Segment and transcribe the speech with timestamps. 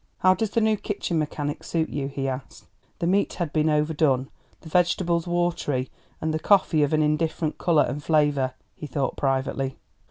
[0.21, 2.65] "How does the new kitchen mechanic suit you?" he asked.
[2.97, 4.31] The meat had been overdone,
[4.61, 9.77] the vegetables watery and the coffee of an indifferent colour and flavour, he thought privately.